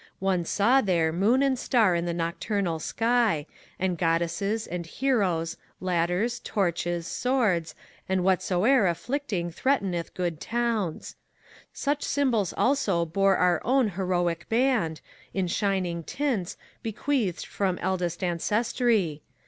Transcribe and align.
One 0.17 0.45
saw 0.45 0.81
there 0.81 1.13
moon 1.13 1.43
and 1.43 1.59
star 1.59 1.95
on 1.95 2.05
the 2.05 2.11
nocturnal 2.15 2.79
sky. 2.79 3.45
And 3.77 3.99
goddesses, 3.99 4.65
and 4.65 4.83
heroes, 4.87 5.57
ladders, 5.79 6.39
torches, 6.39 7.05
swords, 7.05 7.75
And 8.09 8.21
whatsoe'er 8.23 8.87
afflicting 8.87 9.51
threateneth 9.51 10.15
good 10.15 10.39
towns. 10.41 11.17
Such 11.71 12.01
symbols 12.01 12.51
also 12.57 13.05
bore 13.05 13.37
our 13.37 13.61
own 13.63 13.89
heroic 13.89 14.49
band, 14.49 15.01
In 15.35 15.45
shining 15.45 16.01
tints, 16.01 16.57
bequeathed 16.81 17.45
from 17.45 17.77
eldest 17.77 18.23
ancestry. 18.23 19.21